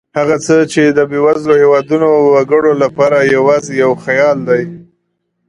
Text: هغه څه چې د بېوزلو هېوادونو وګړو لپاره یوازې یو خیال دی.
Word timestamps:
هغه 0.17 0.35
څه 0.45 0.55
چې 0.71 0.83
د 0.97 0.99
بېوزلو 1.11 1.53
هېوادونو 1.63 2.07
وګړو 2.33 2.71
لپاره 2.83 3.17
یوازې 3.35 3.73
یو 3.83 3.91
خیال 4.03 4.37
دی. 4.49 4.63